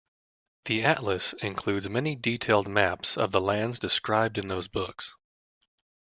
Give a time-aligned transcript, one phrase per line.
[0.65, 5.13] "The Atlas" includes many detailed maps of the lands described in those books.